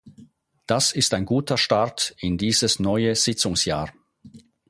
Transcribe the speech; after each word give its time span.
Das 0.65 0.93
ist 0.93 1.13
ein 1.13 1.25
guter 1.27 1.59
Start 1.59 2.15
in 2.17 2.39
dieses 2.39 2.79
neue 2.79 3.13
Sitzungsjahr. 3.15 3.91